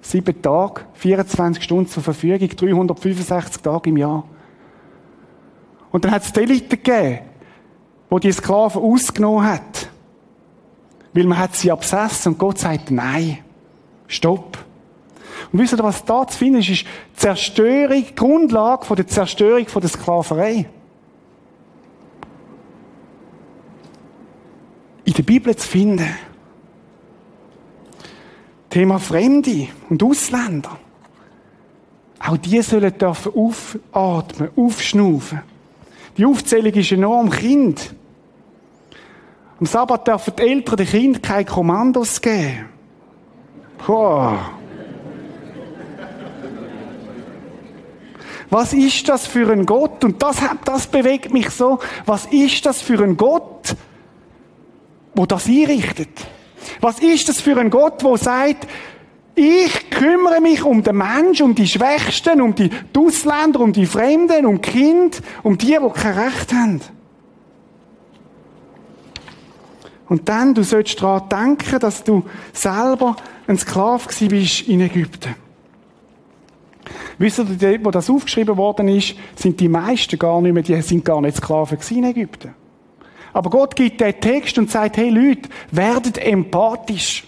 [0.00, 4.22] Sieben Tage, 24 Stunden zur Verfügung, 365 Tage im Jahr.
[5.90, 7.18] Und dann hat es die Elite gegeben,
[8.08, 9.88] wo die Sklaven ausgenommen hat.
[11.12, 13.38] Weil man hat sie absessen und Gott sagt, nein,
[14.06, 14.56] stopp.
[15.50, 19.82] Und wisst ihr, was da zu finden ist, ist Zerstörung, Grundlage von der Zerstörung von
[19.82, 20.68] der Sklaverei.
[25.08, 26.14] In der Bibel zu finden.
[28.68, 30.78] Thema Fremde und Ausländer.
[32.18, 35.40] Auch die sollen dürfen aufatmen, aufschnaufen.
[36.18, 37.94] Die Aufzählung ist enorm Kind.
[39.58, 42.66] Am Sabbat dürfen die Eltern den Kindern keine Kommandos geben.
[43.86, 44.50] Boah.
[48.50, 50.04] Was ist das für ein Gott?
[50.04, 51.78] Und das, das bewegt mich so.
[52.04, 53.74] Was ist das für ein Gott,
[55.18, 56.08] wo das einrichtet?
[56.80, 58.68] Was ist das für ein Gott, wo sagt,
[59.34, 64.46] ich kümmere mich um den Menschen, um die Schwächsten, um die Ausländer, um die Fremden,
[64.46, 66.80] um Kinder, um die, die kein Recht haben.
[70.08, 75.34] Und dann, du sollst daran denken, dass du selber ein Sklave bist in Ägypten.
[77.18, 81.04] Wisst ihr, wo das aufgeschrieben worden ist, sind die meisten gar nicht mehr, die sind
[81.04, 82.54] gar nicht Sklaven in Ägypten.
[83.32, 87.24] Aber Gott gibt den Text und sagt, hey Leute, werdet empathisch.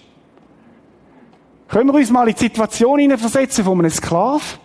[1.68, 4.58] Können wir uns mal in die Situation hineinversetzen von einem Sklaven?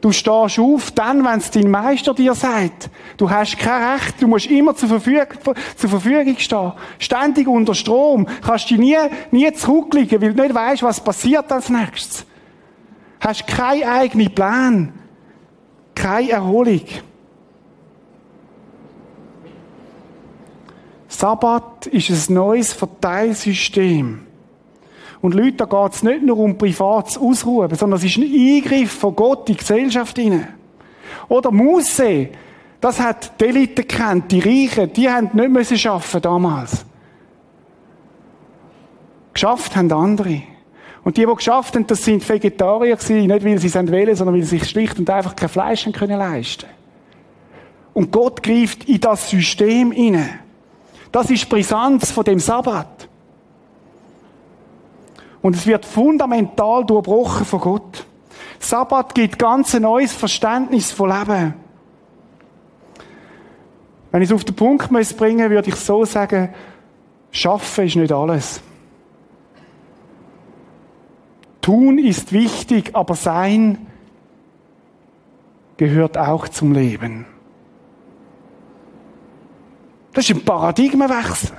[0.00, 2.90] Du stehst auf, dann, wenn es dein Meister dir sagt.
[3.16, 5.26] Du hast kein Recht, du musst immer zur Verfügung,
[5.76, 6.72] zur Verfügung stehen.
[6.98, 8.26] Ständig unter Strom.
[8.44, 8.96] Kannst dich nie,
[9.30, 12.26] nie zurücklegen, weil du nicht weißt, was passiert als nächstes.
[13.20, 14.92] Hast keinen eigenen Plan.
[15.94, 16.84] Keine Erholung.
[21.08, 24.26] Sabbat ist ein neues Verteilsystem.
[25.20, 28.92] Und Leute, da geht es nicht nur um privates Ausruhen, sondern es ist ein Eingriff
[28.92, 30.48] von Gott in die Gesellschaft hinein.
[31.28, 32.28] Oder Mose,
[32.80, 36.84] das hat die Elite gekannt, die Reichen, die haben nicht müssen arbeiten damals.
[39.32, 40.42] Geschafft haben andere.
[41.02, 44.34] Und die, die geschafft haben, das sind Vegetarier gewesen, nicht weil sie es wählen, sondern
[44.34, 46.66] weil sie sich schlicht und einfach kein Fleisch können leisten
[47.94, 50.40] Und Gott greift in das System hinein.
[51.16, 53.08] Das ist Brisanz von dem Sabbat.
[55.40, 58.06] Und es wird fundamental durchbrochen von Gott.
[58.58, 61.54] Sabbat gibt ganz ein neues Verständnis von Leben.
[64.12, 66.50] Wenn ich es auf den Punkt muss bringen würde ich so sagen,
[67.30, 68.60] Schaffen ist nicht alles.
[71.62, 73.86] Tun ist wichtig, aber Sein
[75.78, 77.24] gehört auch zum Leben.
[80.16, 81.50] Das ist ein Paradigmenwechsel.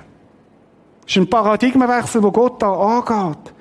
[1.02, 3.54] Das ist ein Paradigmenwechsel, wo Gott da angeht.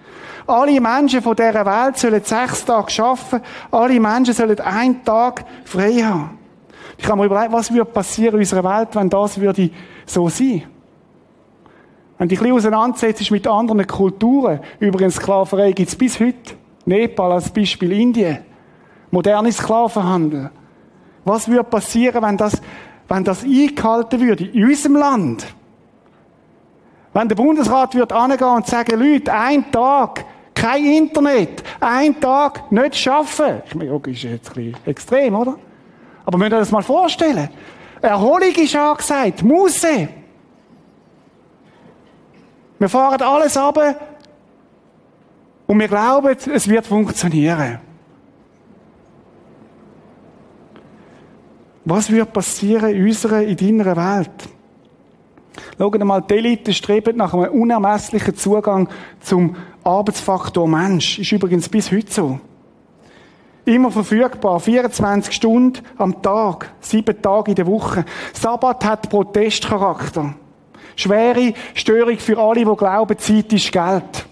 [0.47, 3.43] Alle Menschen von dieser Welt sollen sechs Tage arbeiten.
[3.71, 6.39] Alle Menschen sollen einen Tag frei haben.
[6.97, 9.71] Ich habe mir überlegt, was würde passieren in unserer Welt, wenn das würde
[10.07, 10.63] so sein
[12.17, 16.55] wenn dich ein bisschen auseinandersetzt mit anderen Kulturen, übrigens Sklaverei gibt es bis heute.
[16.87, 18.39] Nepal als Beispiel Indien.
[19.11, 20.51] Moderne Sklavenhandel.
[21.27, 22.63] Was würde passieren, wenn das,
[23.09, 25.47] wenn das eingehalten würde in unserem Land?
[27.13, 32.97] Wenn der Bundesrat würde angehen und sagen, Leute, ein Tag, kein Internet, ein Tag nicht
[32.97, 33.63] schaffen.
[33.67, 35.57] Ich meine, das ist jetzt ein bisschen extrem, oder?
[36.25, 37.49] Aber müsst ihr das mal vorstellen.
[38.03, 40.09] Erholung ist angesagt, Musse.
[42.79, 43.79] Wir fahren alles ab
[45.67, 47.81] und wir glauben, es wird funktionieren.
[51.89, 54.49] Was wird passieren in unserer, in deiner Welt?
[55.79, 58.89] Schaut mal, die Elite streben nach einem unermesslichen Zugang
[59.21, 61.21] zum Arbeitsfaktor Mensch.
[61.21, 62.41] Ist übrigens bis heute so.
[63.65, 68.05] Immer verfügbar, 24 Stunden am Tag, sieben Tage in der Woche.
[68.33, 70.35] Sabbat hat Protestcharakter.
[70.97, 74.27] Schwere Störung für alle, die glauben, Zeit ist Geld.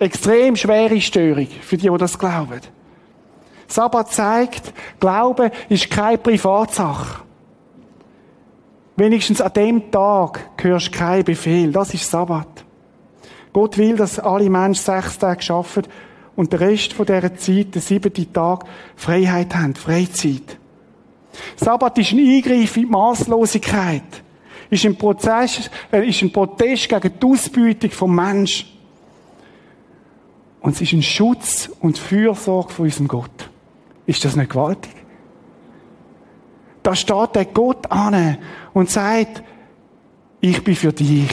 [0.00, 2.60] Extrem schwere Störung für die, die das glauben.
[3.72, 7.22] Sabbat zeigt, Glauben ist keine Privatsache.
[8.96, 11.72] Wenigstens an dem Tag hörst du keinen Befehl.
[11.72, 12.64] Das ist Sabbat.
[13.52, 15.90] Gott will, dass alle Menschen sechs Tage arbeiten
[16.36, 18.64] und der Rest von dieser Zeit, der siebte Tag,
[18.96, 20.58] Freiheit haben, Freizeit.
[21.56, 24.22] Sabbat ist ein Eingriff in die Masslosigkeit
[24.72, 28.68] ist ein Prozess, äh, ist ein Protest gegen die Ausbeutung vom Menschen.
[30.60, 33.50] Und es ist ein Schutz und Fürsorge von unserem Gott.
[34.06, 34.92] Ist das nicht gewaltig?
[36.82, 38.38] Da steht der Gott an
[38.72, 39.42] und sagt,
[40.40, 41.30] ich bin für dich.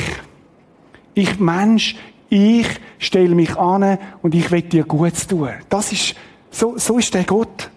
[1.16, 1.96] Ich Mensch,
[2.30, 2.68] ich
[3.00, 5.50] stelle mich an und ich will dir Gutes tun.
[5.70, 6.16] Das ist,
[6.52, 7.72] so, so ist der Gott.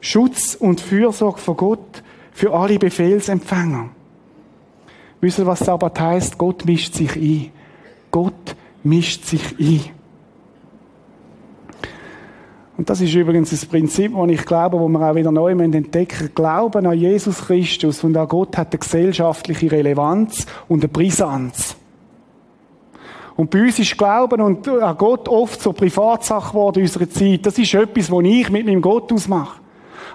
[0.00, 3.90] Schutz und Fürsorge von Gott für alle Befehlsempfänger.
[5.20, 6.36] Wisst ihr, was Sabbat heißt?
[6.36, 7.50] Gott mischt sich ein.
[8.10, 9.95] Gott mischt sich ein.
[12.76, 16.30] Und das ist übrigens das Prinzip, das ich glaube, wo wir auch wieder neu entdecken
[16.34, 21.76] Glauben an Jesus Christus und an Gott hat eine gesellschaftliche Relevanz und eine Brisanz.
[23.34, 27.46] Und bei uns ist Glauben und an Gott oft so Privatsache geworden in unserer Zeit.
[27.46, 29.60] Das ist etwas, was ich mit meinem Gott ausmache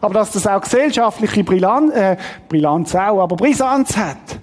[0.01, 2.17] aber dass das auch gesellschaftliche Brillanz, äh,
[2.49, 4.39] Brillanz auch, aber Brisanz hat.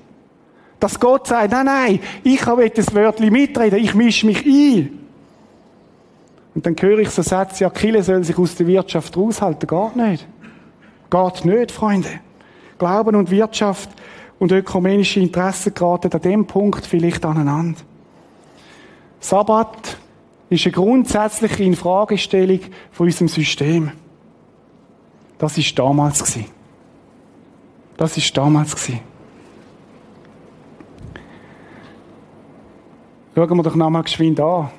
[0.78, 5.07] Dass Gott sagt, nein, nein, ich will das Wörtchen mitreden, ich mische mich ein.
[6.58, 9.68] Und dann höre ich so Sätze, ja, Kille soll sich aus der Wirtschaft raushalten.
[9.68, 10.26] Geht nicht.
[11.08, 12.08] Geht nicht, Freunde.
[12.78, 13.88] Glauben und Wirtschaft
[14.40, 17.80] und ökumenische Interessen geraten an dem Punkt vielleicht aneinander.
[19.20, 19.98] Sabbat
[20.50, 22.58] ist eine grundsätzliche Infragestellung
[22.90, 23.92] von unserem System.
[25.38, 26.40] Das ist damals.
[27.96, 28.74] Das ist damals.
[33.36, 34.70] Schauen wir doch nochmal geschwind an.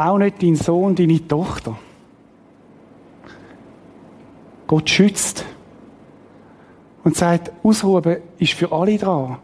[0.00, 1.78] Auch nicht dein Sohn, deine Tochter.
[4.66, 5.44] Gott schützt
[7.04, 9.36] und sagt, Ausruhen ist für alle dran.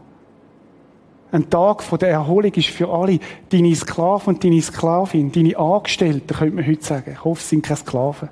[1.31, 3.19] Ein Tag der Erholung ist für alle.
[3.49, 7.11] Deine Sklaven und deine Sklavin, deine Angestellten, könnte man heute sagen.
[7.11, 8.29] Ich hoffe, es sind keine Sklaven.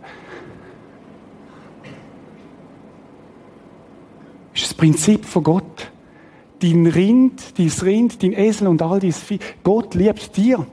[4.56, 5.92] ist das Prinzip von Gott.
[6.60, 9.38] Dein Rind, dein Rind, dein Esel und all dies Vieh.
[9.64, 10.66] Gott liebt dir.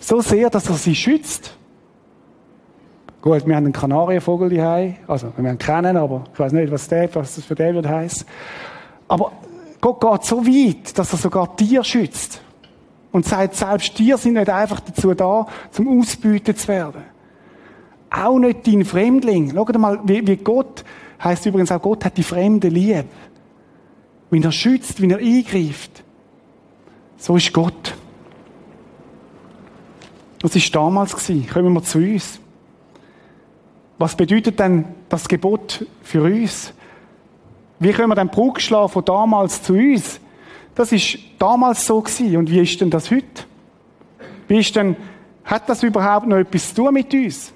[0.00, 1.56] So sehr, dass er sie schützt.
[3.20, 6.88] Gut, wir haben einen Kanarienvogel hier, also wir haben kennen, aber ich weiß nicht, was,
[6.88, 8.26] der, was das für den wird heißen.
[9.08, 9.32] Aber
[9.78, 12.40] Gott geht so weit, dass er sogar Tier schützt.
[13.12, 17.02] Und sagt, selbst Tiere sind nicht einfach dazu da, zum Ausbeuten zu werden.
[18.08, 19.52] Auch nicht dein Fremdling.
[19.52, 20.84] Schau dir mal, wie, wie Gott
[21.22, 23.06] heißt übrigens auch, Gott hat die Fremde lieb.
[24.30, 26.04] Wenn er schützt, wenn er eingreift.
[27.16, 27.94] So ist Gott.
[30.40, 31.14] Das war damals.
[31.52, 32.40] Kommen wir zu uns.
[33.98, 36.72] Was bedeutet denn das Gebot für uns?
[37.78, 40.20] Wie können wir den Brug schlagen von damals zu uns?
[40.74, 42.38] Das ist damals so gewesen.
[42.38, 43.44] Und wie ist denn das heute?
[44.48, 44.96] Wie ist denn,
[45.44, 47.52] hat das überhaupt noch etwas zu tun mit uns?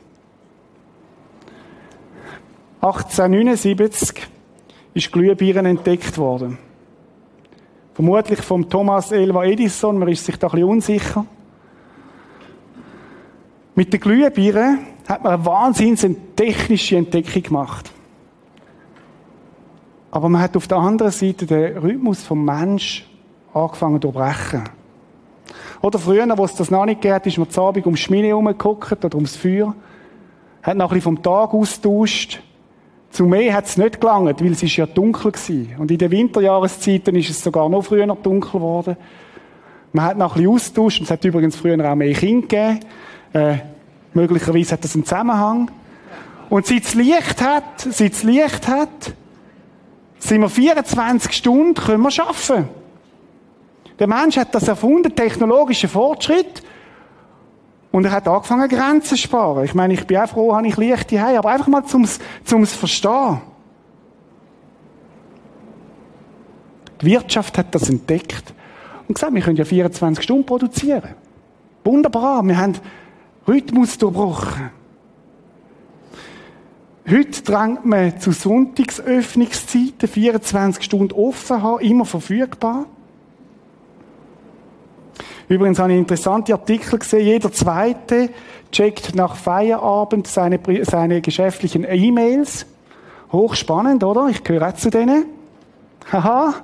[2.82, 4.28] 1879
[4.92, 6.58] ist Glühbirne entdeckt worden.
[7.94, 11.26] Vermutlich vom Thomas Elva Edison, man ist sich da ein bisschen unsicher.
[13.76, 16.06] Mit der Glühbirne hat man eine wahnsinns
[16.36, 17.90] technische Entdeckung gemacht.
[20.12, 23.04] Aber man hat auf der anderen Seite den Rhythmus vom Mensch
[23.52, 24.62] angefangen zu brechen.
[25.82, 29.04] Oder früher, wo es das noch nicht gab, ist man zu Abend um Schmine herumgeguckt
[29.04, 29.74] oder ums Feuer,
[30.62, 32.40] hat noch ein bisschen vom Tag austauscht.
[33.10, 35.80] Zu mehr hat es nicht gelangt, weil es ist ja dunkel war.
[35.80, 38.96] Und in den Winterjahreszeiten ist es sogar noch früher dunkel geworden.
[39.92, 42.80] Man hat noch ein bisschen austauscht, und es hat übrigens früher auch mehr Kinder gegeben.
[43.34, 43.56] Äh,
[44.14, 45.70] möglicherweise hat das einen Zusammenhang.
[46.48, 49.12] Und seit es Licht hat, seit es Licht hat,
[50.18, 52.68] sind wir 24 Stunden, können wir arbeiten.
[53.98, 56.62] Der Mensch hat das erfunden, technologischer Fortschritt.
[57.90, 59.64] Und er hat angefangen, Grenzen zu sparen.
[59.64, 62.08] Ich meine, ich bin auch froh, habe ich Licht hier, aber einfach mal zum,
[62.44, 63.40] zum Verstehen.
[67.00, 68.54] Die Wirtschaft hat das entdeckt
[69.08, 71.14] und gesagt, wir können ja 24 Stunden produzieren.
[71.84, 72.74] Wunderbar, wir haben
[73.46, 74.70] Rhythmus durchbrochen.
[77.08, 82.86] Heute drängt man zu Sonntagsöffnungszeiten, 24 Stunden offen haben, immer verfügbar.
[85.48, 87.26] Übrigens habe ich interessante Artikel gesehen.
[87.26, 88.30] Jeder Zweite
[88.72, 92.64] checkt nach Feierabend seine, seine geschäftlichen E-Mails.
[93.30, 94.28] Hochspannend, oder?
[94.28, 95.26] Ich gehöre auch zu denen.
[96.10, 96.54] Haha.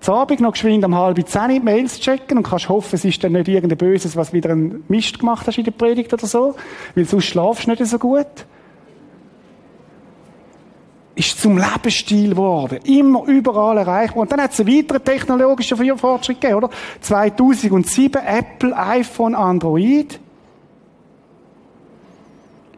[0.00, 3.22] Zu Abend noch geschwind um halb zehn die Mails checken und kannst hoffen, es ist
[3.24, 6.54] dann nicht irgendein Böses, was wieder ein Mist gemacht hast in der Predigt oder so.
[6.94, 8.26] Weil sonst schlafst du nicht so gut
[11.18, 12.78] ist zum Lebensstil geworden.
[12.84, 14.22] Immer überall erreichbar.
[14.22, 16.70] Und dann hat es einen weiteren technologischen Fortschritt gegeben, oder?
[17.00, 20.20] 2007 Apple, iPhone, Android.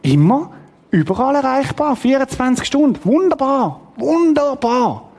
[0.01, 0.51] Immer
[0.89, 1.95] überall erreichbar.
[1.95, 2.99] 24 Stunden.
[3.03, 3.79] Wunderbar.
[3.97, 5.10] Wunderbar.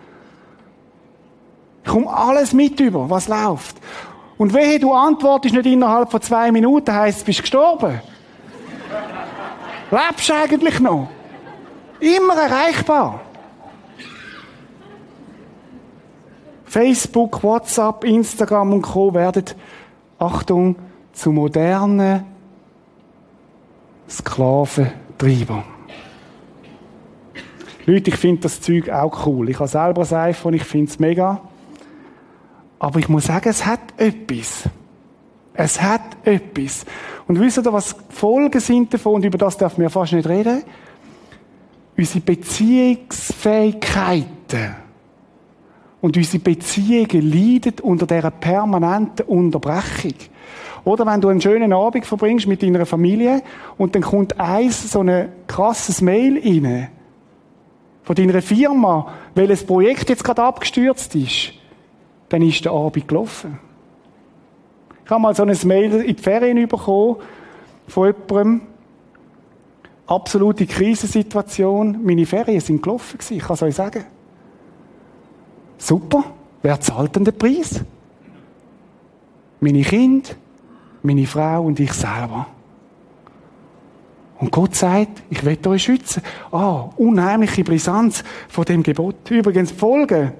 [1.84, 3.76] Ich komme alles mit über, was läuft.
[4.38, 8.00] Und wehe, du antwortest nicht innerhalb von zwei Minuten, heisst du bist gestorben.
[9.90, 11.08] Lebst du eigentlich noch?
[12.00, 13.20] Immer erreichbar.
[16.64, 19.12] Facebook, WhatsApp, Instagram und Co.
[19.12, 19.44] werden,
[20.18, 20.76] Achtung,
[21.12, 22.24] zu modernen
[24.08, 25.64] Sklaventreiber.
[27.84, 29.50] Leute, ich finde das Zeug auch cool.
[29.50, 31.42] Ich habe selber ein iPhone, ich finde es mega.
[32.82, 34.64] Aber ich muss sagen, es hat etwas.
[35.54, 36.84] Es hat etwas.
[37.28, 39.14] Und wisst ihr, was Folgen sind davon?
[39.14, 40.64] Und über das darf man ja fast nicht reden
[41.96, 44.74] unsere Beziehungsfähigkeiten
[46.00, 50.14] und unsere Beziehungen leiden unter dieser permanenten Unterbrechung.
[50.82, 53.42] Oder wenn du einen schönen Abend verbringst mit deiner Familie
[53.78, 56.88] und dann kommt eins so ein krasses Mail rein
[58.02, 61.52] von deiner Firma, weil das Projekt jetzt gerade abgestürzt ist,
[62.32, 63.58] dann ist der Abend gelaufen.
[65.04, 67.16] Ich habe mal so ein Mail in die Ferien bekommen
[67.88, 68.62] von jemandem,
[70.06, 72.02] absolute Krisensituation.
[72.02, 74.06] Meine Ferien sind gelaufen gewesen, ich kann es euch sagen.
[75.76, 76.24] Super.
[76.62, 77.84] Wer zahlt denn den Preis?
[79.60, 80.30] Meine Kinder,
[81.02, 82.46] meine Frau und ich selber.
[84.38, 86.22] Und Gott sagt, ich werde euch schützen.
[86.50, 89.30] Ah, unheimliche Brisanz von dem Gebot.
[89.30, 90.32] Übrigens Folgen.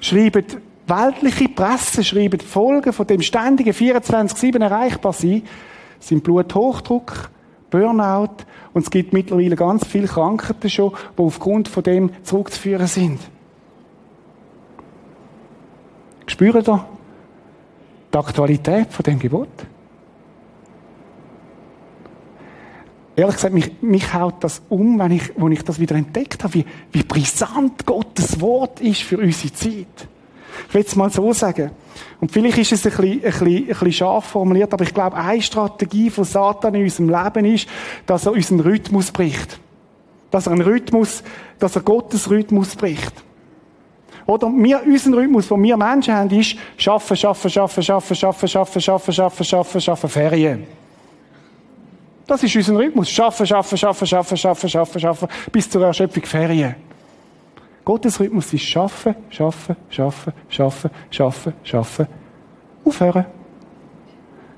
[0.00, 5.42] Schreibt weltliche Presse, schreibt Folgen von dem ständigen 24-7 erreichbar sein,
[6.00, 7.30] sind Bluthochdruck,
[7.70, 13.20] Burnout und es gibt mittlerweile ganz viele Krankheiten schon, die aufgrund von dem zurückzuführen sind.
[16.26, 16.86] Spürt ihr
[18.12, 19.48] die Aktualität von dem Gebot?
[23.18, 26.54] Ehrlich gesagt, mich, mich haut das um, wenn ich, wenn ich das wieder entdeckt habe,
[26.54, 30.08] wie, wie brisant Gottes Wort ist für unsere Zeit.
[30.68, 31.72] Ich will es mal so sagen.
[32.20, 35.16] Und vielleicht ist es ein bisschen, ein, bisschen, ein bisschen scharf formuliert, aber ich glaube,
[35.16, 37.68] eine Strategie von Satan in unserem Leben ist,
[38.06, 39.58] dass er unseren Rhythmus bricht.
[40.30, 41.24] Dass er einen Rhythmus,
[41.58, 43.24] dass er Gottes Rhythmus bricht.
[44.26, 48.80] Oder wir, unseren Rhythmus, den wir Menschen haben, ist schaffen, schaffen, schaffen, schaffen, schaffen, schaffen,
[48.80, 50.78] schaffen, schaffen, schaffen, schaffen, Ferien.
[52.28, 53.08] Das ist unser Rhythmus.
[53.08, 56.76] Schaffen, schaffen, schaffen, schaffen, schaffen, schaffen, schaffen, bis zur Erschöpfung Ferien.
[57.86, 62.06] Gottes Rhythmus ist schaffen, schaffen, schaffen, schaffen, schaffen, schaffen,
[62.84, 63.24] aufhören.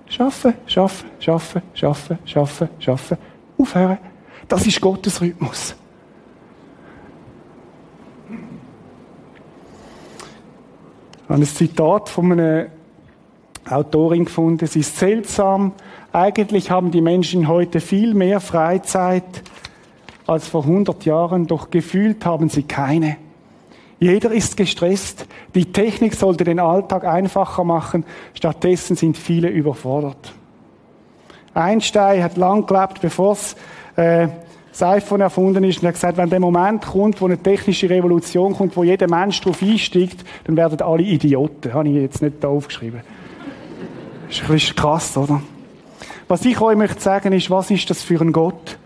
[0.08, 3.18] Schaffen, schaffen, schaffen, schaffen, schaffen, schaffen.
[3.56, 3.98] Aufhören.
[4.48, 5.76] Das ist Gottes Rhythmus.
[11.22, 12.66] Ich habe ein Zitat von einer
[13.68, 14.64] Autorin gefunden.
[14.64, 15.72] Es ist seltsam.
[16.12, 19.42] Eigentlich haben die Menschen heute viel mehr Freizeit
[20.26, 23.16] als vor 100 Jahren, doch gefühlt haben sie keine.
[24.00, 25.26] Jeder ist gestresst.
[25.54, 28.04] Die Technik sollte den Alltag einfacher machen.
[28.34, 30.32] Stattdessen sind viele überfordert.
[31.54, 33.54] Einstein hat lang gelebt, bevor es
[33.96, 34.28] äh,
[34.70, 35.78] das iPhone erfunden ist.
[35.78, 39.08] Und er hat gesagt, wenn der Moment kommt, wo eine technische Revolution kommt, wo jeder
[39.08, 41.72] Mensch darauf einsteigt, dann werden alle Idioten.
[41.72, 43.00] Habe ich jetzt nicht da aufgeschrieben.
[44.26, 45.42] Das ist ein bisschen krass, oder?
[46.31, 48.78] Was ich euch möchte sagen ist, was ist das für ein Gott?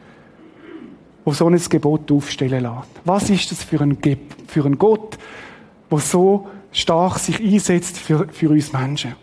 [1.24, 2.88] wo so ein Gebot aufstellen lässt.
[3.04, 4.16] Was ist das für ein, Ge
[4.46, 5.18] für ein Gott,
[5.88, 9.14] wo so stark sich einsetzt für, für uns Menschen?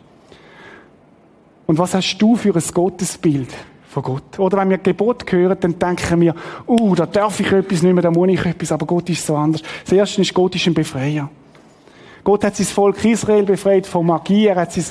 [1.68, 3.50] Und was hast du für ein Gottesbild
[3.88, 4.40] von Gott?
[4.40, 6.36] Oder wenn wir Gebot hören, dann denken wir,
[6.68, 9.36] uh, da darf ich etwas nicht mehr, da muss ich etwas, aber Gott ist so
[9.36, 9.62] anders.
[9.84, 11.30] Das erste ist, Gott ist ein Befreier.
[12.24, 14.86] Gott hat sein Volk Israel befreit von Magie, er hat sein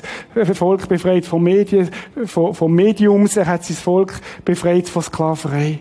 [0.55, 1.91] Volk befreit von Medien,
[2.27, 5.81] von, Mediums, er hat sein Volk befreit von Sklaverei.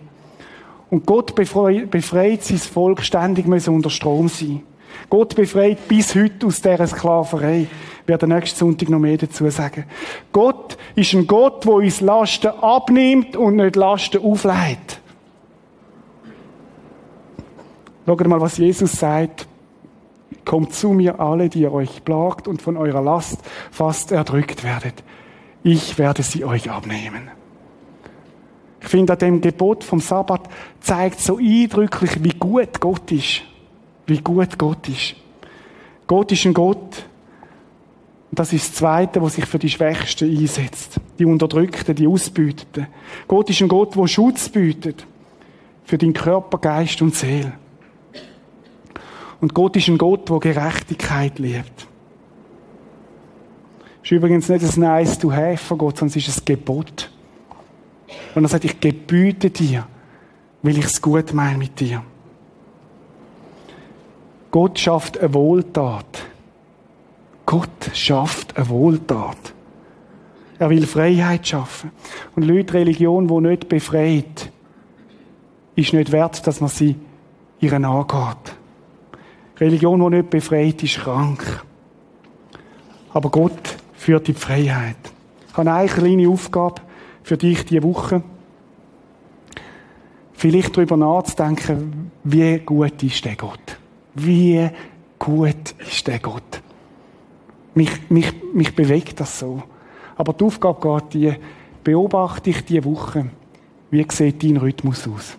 [0.89, 4.63] Und Gott befreit, befreit sein Volk ständig unter Strom sein.
[5.09, 7.67] Gott befreit bis heute aus dieser Sklaverei.
[8.01, 9.85] Ich werde nächsten Sonntag noch mehr dazu sagen.
[10.31, 14.99] Gott ist ein Gott, der uns Lasten abnimmt und nicht Lasten aufleiht.
[18.05, 19.47] Schaut mal, was Jesus sagt.
[20.49, 23.37] Kommt zu mir alle, die ihr euch plagt und von eurer Last
[23.69, 25.03] fast erdrückt werdet.
[25.61, 27.29] Ich werde sie euch abnehmen.
[28.81, 33.43] Ich finde, an dem Gebot vom Sabbat zeigt so eindrücklich, wie gut Gott ist.
[34.07, 35.17] Wie gut Gott ist.
[36.07, 37.05] Gott ist ein Gott.
[38.31, 40.99] Und das ist das Zweite, was sich für die Schwächsten einsetzt.
[41.19, 42.87] Die Unterdrückten, die Ausbüteten.
[43.27, 45.05] Gott ist ein Gott, der Schutz bietet.
[45.83, 47.53] Für den Körper, Geist und Seele.
[49.41, 51.87] Und Gott ist ein Gott, der Gerechtigkeit liebt.
[54.03, 57.11] Ist übrigens nicht ein Nice to have von Gott, sondern es ist ein Gebot.
[58.35, 59.87] Und er sagt, ich gebüte dir,
[60.61, 62.03] weil ich es gut meine mit dir.
[64.51, 66.25] Gott schafft eine Wohltat.
[67.45, 69.37] Gott schafft eine Wohltat.
[70.57, 71.91] Er will Freiheit schaffen.
[72.35, 74.51] Und Leute, Religion, die nicht befreit,
[75.75, 76.95] ist nicht wert, dass man sie
[77.59, 78.58] ihren angeht.
[79.59, 81.63] Religion, die nicht befreit, ist krank.
[83.13, 84.95] Aber Gott führt die Freiheit.
[85.49, 86.81] Ich habe eine kleine Aufgabe
[87.23, 88.23] für dich diese Woche.
[90.33, 93.77] Vielleicht darüber nachzudenken, wie gut ist der Gott?
[94.15, 94.69] Wie
[95.17, 96.61] gut ist der Gott?
[97.73, 99.63] Mich, mich, mich bewegt das so.
[100.15, 101.33] Aber die Aufgabe geht die,
[101.83, 103.29] beobachte ich diese Woche.
[103.91, 105.37] Wie sieht dein Rhythmus aus?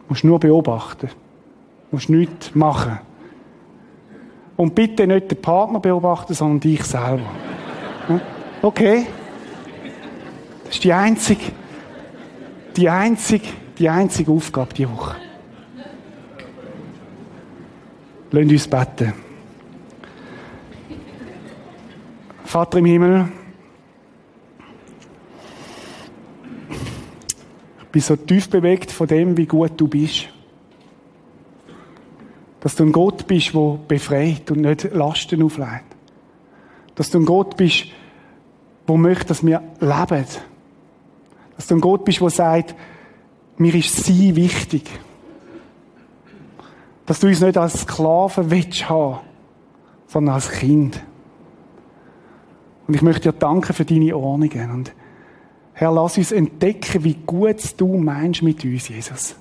[0.11, 1.07] musst nur beobachten.
[1.07, 2.99] Du musst nichts machen.
[4.57, 7.23] Und bitte nicht den Partner beobachten, sondern dich selber.
[8.61, 9.07] Okay?
[10.65, 11.53] Das ist die einzige,
[12.75, 13.47] die einzige,
[13.79, 15.15] die einzige Aufgabe diese Woche.
[18.31, 19.13] Lasst uns beten.
[22.43, 23.29] Vater im Himmel,
[27.91, 30.29] bin so tief bewegt von dem, wie gut du bist.
[32.61, 35.83] Dass du ein Gott bist, der befreit und nicht Lasten auflädt.
[36.95, 37.87] Dass du ein Gott bist,
[38.87, 40.25] wo möchte, dass wir leben.
[41.55, 42.75] Dass du ein Gott bist, der sagt,
[43.57, 44.89] mir ist sie wichtig.
[47.05, 49.19] Dass du uns nicht als Sklaven willst haben,
[50.07, 51.03] sondern als Kind.
[52.87, 54.71] Und ich möchte dir danken für deine Ordnungen.
[54.71, 54.93] Und
[55.81, 59.35] Herr, lass uns entdecken, wie gut du meinst mit uns, Jesus.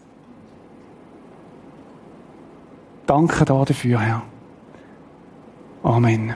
[3.04, 4.22] Danke dafür, Herr.
[5.82, 6.34] Amen.